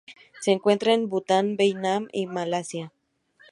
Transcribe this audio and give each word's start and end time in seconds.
Se 0.39 0.51
encuentra 0.51 0.93
en 0.93 1.09
Bután, 1.09 1.57
Vietnam 1.57 2.07
y 2.11 2.25
Malasia. 2.25 2.91